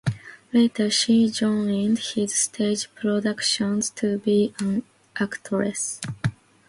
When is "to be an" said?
3.97-4.81